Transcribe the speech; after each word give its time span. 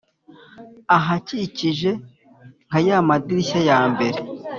ahakikije 0.97 1.91
nka 2.67 2.79
ya 2.87 2.97
madirishya 3.07 3.59
ya 3.69 3.79
mbere 3.91 4.19